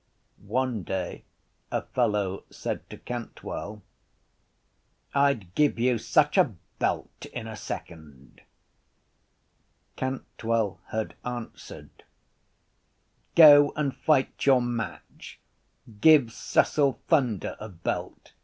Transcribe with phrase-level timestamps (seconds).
[0.47, 1.25] One day
[1.71, 3.83] a fellow said to Cantwell:
[5.13, 8.41] —I’d give you such a belt in a second.
[9.95, 12.03] Cantwell had answered:
[13.35, 15.39] —Go and fight your match.
[15.99, 18.33] Give Cecil Thunder a belt.